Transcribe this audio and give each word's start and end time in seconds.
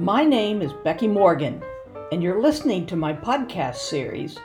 My 0.00 0.24
name 0.24 0.62
is 0.62 0.72
Becky 0.84 1.08
Morgan, 1.08 1.60
and 2.12 2.22
you're 2.22 2.40
listening 2.40 2.86
to 2.86 2.94
my 2.94 3.12
podcast 3.12 3.78
series, 3.78 4.38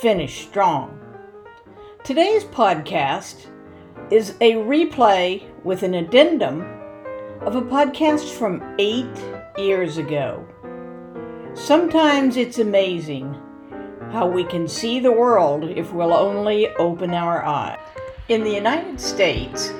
Finish 0.00 0.46
Strong. 0.46 0.98
Today's 2.02 2.44
podcast 2.44 3.48
is 4.10 4.30
a 4.40 4.54
replay 4.54 5.42
with 5.62 5.82
an 5.82 5.92
addendum 5.92 6.62
of 7.42 7.54
a 7.54 7.60
podcast 7.60 8.32
from 8.32 8.76
eight 8.78 9.04
years 9.58 9.98
ago. 9.98 10.42
Sometimes 11.52 12.38
it's 12.38 12.58
amazing 12.58 13.38
how 14.10 14.26
we 14.26 14.42
can 14.42 14.66
see 14.66 15.00
the 15.00 15.12
world 15.12 15.64
if 15.64 15.92
we'll 15.92 16.14
only 16.14 16.68
open 16.76 17.10
our 17.12 17.44
eyes. 17.44 17.78
In 18.30 18.42
the 18.42 18.54
United 18.54 18.98
States, 18.98 19.70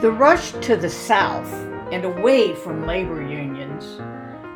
the 0.00 0.12
rush 0.12 0.52
to 0.52 0.76
the 0.76 0.88
South 0.88 1.52
and 1.90 2.04
away 2.04 2.54
from 2.54 2.86
labor 2.86 3.20
unions 3.20 4.00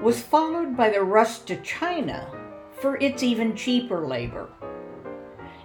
was 0.07 0.23
followed 0.23 0.77
by 0.77 0.89
the 0.89 1.03
rush 1.03 1.41
to 1.41 1.61
China 1.63 2.31
for 2.79 2.97
its 2.99 3.25
even 3.25 3.57
cheaper 3.57 4.07
labor. 4.07 4.49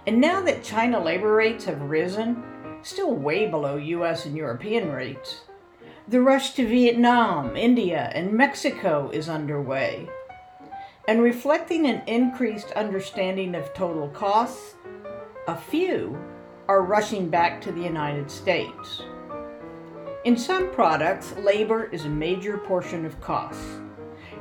And 0.04 0.20
now 0.20 0.40
that 0.42 0.64
China 0.64 0.98
labor 0.98 1.36
rates 1.36 1.64
have 1.66 1.80
risen, 1.82 2.42
still 2.82 3.14
way 3.14 3.46
below 3.46 3.76
US 3.76 4.26
and 4.26 4.36
European 4.36 4.90
rates, 4.90 5.42
the 6.08 6.20
rush 6.20 6.54
to 6.54 6.66
Vietnam, 6.66 7.56
India, 7.56 8.10
and 8.16 8.32
Mexico 8.32 9.10
is 9.12 9.28
underway. 9.28 10.08
And 11.06 11.22
reflecting 11.22 11.86
an 11.86 12.02
increased 12.08 12.72
understanding 12.72 13.54
of 13.54 13.72
total 13.74 14.08
costs, 14.08 14.74
a 15.46 15.56
few 15.56 16.18
are 16.66 16.82
rushing 16.82 17.28
back 17.28 17.60
to 17.60 17.70
the 17.70 17.82
United 17.82 18.28
States. 18.28 19.02
In 20.24 20.36
some 20.36 20.68
products, 20.72 21.32
labor 21.36 21.84
is 21.92 22.06
a 22.06 22.08
major 22.08 22.58
portion 22.58 23.04
of 23.04 23.20
costs. 23.20 23.78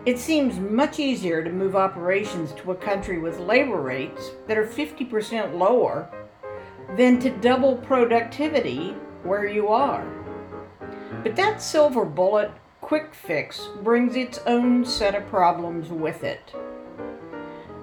It 0.03 0.17
seems 0.17 0.57
much 0.59 0.97
easier 0.97 1.43
to 1.43 1.51
move 1.51 1.75
operations 1.75 2.53
to 2.53 2.71
a 2.71 2.75
country 2.75 3.19
with 3.19 3.37
labor 3.39 3.79
rates 3.79 4.31
that 4.47 4.57
are 4.57 4.65
50% 4.65 5.59
lower 5.59 6.09
than 6.97 7.19
to 7.19 7.29
double 7.29 7.77
productivity 7.77 8.95
where 9.21 9.47
you 9.47 9.67
are. 9.67 10.03
But 11.23 11.35
that 11.35 11.61
silver 11.61 12.03
bullet 12.03 12.51
quick 12.81 13.13
fix 13.13 13.69
brings 13.83 14.15
its 14.15 14.39
own 14.47 14.83
set 14.85 15.13
of 15.13 15.27
problems 15.27 15.89
with 15.89 16.23
it. 16.23 16.51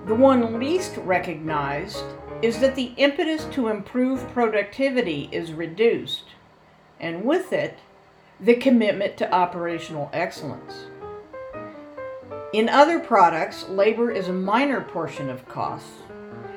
The 0.07 0.15
one 0.17 0.59
least 0.59 0.97
recognized 0.97 2.03
is 2.43 2.59
that 2.59 2.75
the 2.75 2.95
impetus 2.97 3.45
to 3.53 3.69
improve 3.69 4.29
productivity 4.33 5.29
is 5.31 5.53
reduced, 5.53 6.25
and 6.99 7.25
with 7.25 7.53
it, 7.53 7.79
the 8.41 8.55
commitment 8.55 9.17
to 9.19 9.33
operational 9.33 10.11
excellence. 10.13 10.87
In 12.55 12.71
other 12.71 12.99
products, 12.99 13.69
labor 13.69 14.11
is 14.11 14.29
a 14.29 14.33
minor 14.33 14.81
portion 14.81 15.29
of 15.29 15.47
costs. 15.49 16.01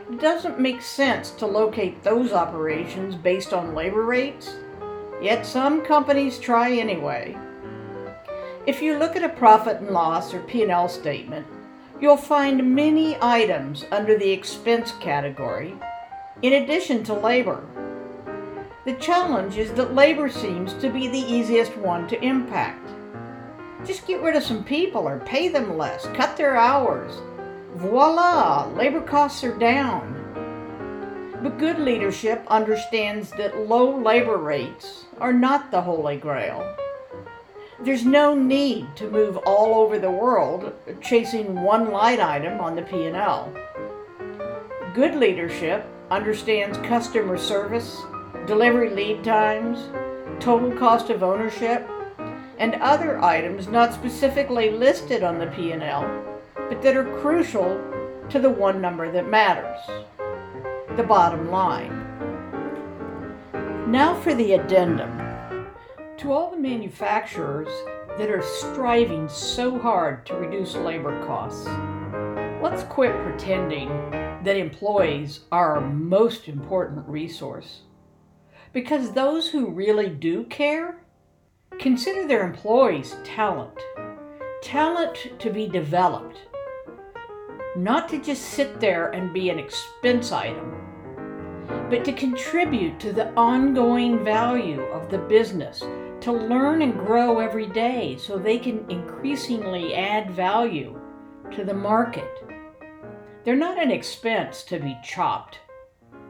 It 0.10 0.22
doesn't 0.22 0.58
make 0.58 0.82
sense 0.82 1.32
to 1.32 1.46
locate 1.46 2.02
those 2.02 2.32
operations 2.32 3.16
based 3.16 3.52
on 3.52 3.76
labor 3.76 4.06
rates, 4.06 4.56
yet 5.22 5.46
some 5.46 5.82
companies 5.82 6.40
try 6.40 6.72
anyway. 6.72 7.38
If 8.66 8.82
you 8.82 8.98
look 8.98 9.18
at 9.18 9.24
a 9.26 9.30
profit 9.30 9.82
and 9.82 9.90
loss 9.90 10.34
or 10.34 10.40
P&L 10.40 10.88
statement, 10.88 11.46
you'll 12.00 12.16
find 12.16 12.74
many 12.74 13.18
items 13.22 13.86
under 13.92 14.18
the 14.18 14.32
expense 14.32 14.94
category 15.02 15.76
in 16.42 16.54
addition 16.54 17.04
to 17.04 17.14
labor. 17.14 17.66
The 18.86 18.94
challenge 18.94 19.58
is 19.58 19.74
that 19.74 19.94
labor 19.94 20.30
seems 20.30 20.74
to 20.76 20.90
be 20.90 21.10
the 21.10 21.20
easiest 21.20 21.76
one 21.76 22.08
to 22.08 22.24
impact. 22.24 22.88
Just 23.86 24.06
get 24.06 24.22
rid 24.22 24.36
of 24.36 24.44
some 24.44 24.64
people 24.64 25.08
or 25.08 25.20
pay 25.20 25.48
them 25.48 25.78
less, 25.78 26.06
cut 26.14 26.38
their 26.38 26.56
hours. 26.56 27.12
Voila, 27.76 28.68
labor 28.76 29.02
costs 29.02 29.44
are 29.44 29.58
down. 29.58 30.18
But 31.42 31.58
good 31.58 31.80
leadership 31.80 32.44
understands 32.48 33.32
that 33.32 33.68
low 33.68 33.98
labor 33.98 34.38
rates 34.38 35.06
are 35.20 35.34
not 35.34 35.72
the 35.72 35.82
holy 35.82 36.18
grail. 36.18 36.76
There's 37.80 38.06
no 38.06 38.36
need 38.36 38.96
to 38.98 39.10
move 39.10 39.38
all 39.38 39.82
over 39.82 39.98
the 39.98 40.12
world 40.12 40.72
chasing 41.02 41.64
one 41.64 41.92
light 41.92 42.20
item 42.20 42.60
on 42.60 42.76
the 42.76 42.84
P&L. 42.84 43.52
Good 44.94 45.16
leadership 45.16 45.88
understands 46.12 46.78
customer 46.80 47.40
service, 47.40 48.00
delivery 48.46 48.92
lead 48.92 49.24
times, 49.24 49.80
total 50.40 50.72
cost 50.78 51.10
of 51.10 51.24
ownership, 51.24 51.88
and 52.62 52.76
other 52.76 53.20
items 53.24 53.68
not 53.68 53.92
specifically 53.92 54.70
listed 54.70 55.24
on 55.24 55.40
the 55.40 55.48
P&L, 55.48 56.40
but 56.70 56.80
that 56.84 56.96
are 56.96 57.20
crucial 57.20 57.82
to 58.30 58.40
the 58.40 58.52
one 58.52 58.80
number 58.80 59.12
that 59.12 59.28
matters, 59.28 59.80
the 60.96 61.02
bottom 61.02 61.50
line. 61.50 61.90
Now 63.92 64.14
for 64.22 64.36
the 64.36 64.54
addendum. 64.54 65.18
To 66.20 66.32
all 66.32 66.52
the 66.52 66.58
manufacturers 66.58 67.68
that 68.20 68.30
are 68.30 68.44
striving 68.44 69.28
so 69.28 69.80
hard 69.80 70.24
to 70.28 70.36
reduce 70.36 70.76
labor 70.76 71.26
costs, 71.26 71.66
let's 72.62 72.84
quit 72.84 73.16
pretending 73.24 73.88
that 74.12 74.56
employees 74.56 75.40
are 75.52 75.78
our 75.78 75.82
most 75.82 76.48
important 76.48 77.10
resource. 77.10 77.82
Because 78.72 79.14
those 79.14 79.50
who 79.50 79.72
really 79.72 80.10
do 80.10 80.44
care 80.44 81.01
Consider 81.80 82.28
their 82.28 82.46
employees 82.46 83.16
talent. 83.24 83.78
Talent 84.62 85.40
to 85.40 85.50
be 85.50 85.68
developed. 85.68 86.38
Not 87.76 88.10
to 88.10 88.22
just 88.22 88.44
sit 88.44 88.80
there 88.80 89.12
and 89.12 89.34
be 89.34 89.50
an 89.50 89.58
expense 89.58 90.32
item, 90.32 90.76
but 91.90 92.04
to 92.06 92.14
contribute 92.14 93.00
to 93.00 93.14
the 93.14 93.34
ongoing 93.34 94.24
value 94.24 94.82
of 94.82 95.10
the 95.10 95.18
business, 95.18 95.80
to 96.20 96.32
learn 96.32 96.82
and 96.82 96.94
grow 96.94 97.40
every 97.40 97.68
day 97.68 98.18
so 98.18 98.38
they 98.38 98.60
can 98.60 98.86
increasingly 98.92 99.96
add 99.96 100.32
value 100.32 101.00
to 101.52 101.64
the 101.64 101.74
market. 101.74 102.30
They're 103.44 103.56
not 103.56 103.82
an 103.82 103.90
expense 103.90 104.64
to 104.66 104.78
be 104.78 104.96
chopped. 105.04 105.60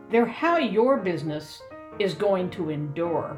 They're 0.10 0.26
how 0.26 0.58
your 0.58 0.98
business 0.98 1.62
is 2.00 2.14
going 2.14 2.50
to 2.52 2.70
endure. 2.70 3.38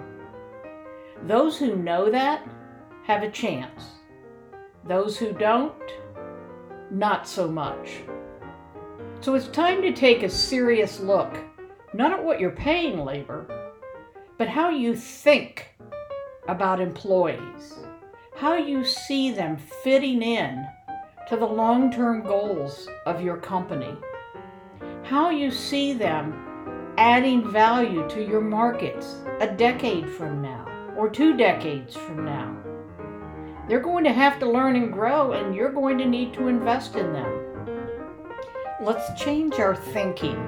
Those 1.28 1.58
who 1.58 1.78
know 1.78 2.12
that 2.12 2.46
have 3.06 3.24
a 3.24 3.32
chance. 3.32 3.86
Those 4.86 5.18
who 5.18 5.32
don't, 5.32 5.74
not 6.92 7.26
so 7.26 7.48
much. 7.48 8.02
So 9.22 9.34
it's 9.36 9.48
time 9.48 9.82
to 9.84 9.94
take 9.94 10.24
a 10.24 10.30
serious 10.30 11.00
look, 11.00 11.34
not 11.94 12.12
at 12.12 12.22
what 12.22 12.42
you're 12.42 12.52
paying 12.52 13.06
labor, 13.06 13.72
but 14.38 14.50
how 14.50 14.70
you 14.70 14.98
think 14.98 15.74
about 16.50 16.82
employees, 16.82 17.74
how 18.36 18.56
you 18.56 18.84
see 18.84 19.32
them 19.32 19.56
fitting 19.56 20.22
in 20.22 20.68
to 21.30 21.38
the 21.38 21.46
long 21.46 21.90
term 21.90 22.22
goals 22.22 22.90
of 23.06 23.22
your 23.22 23.38
company, 23.38 23.96
how 25.04 25.30
you 25.30 25.52
see 25.52 25.94
them 25.94 26.94
adding 26.98 27.50
value 27.50 28.08
to 28.10 28.22
your 28.22 28.42
markets 28.42 29.22
a 29.40 29.48
decade 29.48 30.10
from 30.10 30.42
now 30.42 30.73
or 31.04 31.10
two 31.10 31.36
decades 31.36 31.98
from 31.98 32.24
now. 32.24 32.56
They're 33.68 33.82
going 33.82 34.06
to 34.06 34.14
have 34.14 34.40
to 34.40 34.50
learn 34.50 34.78
and 34.78 34.94
grow, 34.94 35.34
and 35.34 35.54
you're 35.54 35.74
going 35.74 35.98
to 35.98 36.06
need 36.06 36.34
to 36.36 36.48
invest 36.48 36.96
in 36.96 37.12
them. 37.12 37.68
Let's 38.80 39.22
change 39.22 39.56
our 39.56 39.76
thinking. 39.76 40.40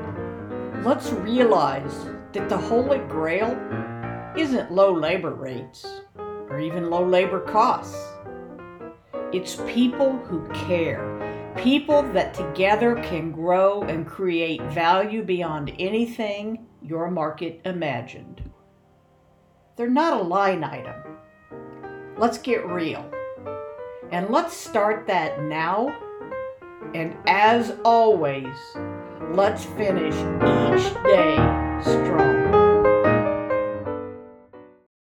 Let's 0.82 1.12
realize 1.12 2.06
that 2.32 2.48
the 2.48 2.58
Holy 2.58 3.00
Grail 3.00 3.52
isn't 4.38 4.72
low 4.72 4.94
labor 4.94 5.34
rates 5.34 5.86
or 6.18 6.58
even 6.62 6.90
low 6.90 7.06
labor 7.06 7.42
costs. 7.42 8.02
It's 9.34 9.58
people 9.68 10.14
who 10.20 10.48
care, 10.54 11.54
people 11.58 12.02
that 12.14 12.34
together 12.34 12.96
can 13.04 13.34
grow 13.34 13.82
and 13.82 14.08
create 14.08 14.62
value 14.72 15.22
beyond 15.22 15.74
anything 15.80 16.66
your 16.82 17.12
market 17.12 17.60
imagined. 17.66 18.42
They're 19.76 19.90
not 19.90 20.22
a 20.22 20.24
line 20.24 20.64
item. 20.64 20.96
Let's 22.18 22.38
get 22.38 22.66
real. 22.66 23.04
And 24.12 24.30
let's 24.30 24.56
start 24.56 25.06
that 25.08 25.42
now. 25.42 25.94
And 26.94 27.18
as 27.28 27.76
always, 27.84 28.56
let's 29.32 29.66
finish 29.66 30.16
each 30.16 30.94
day 31.04 31.36
strong. 31.82 32.35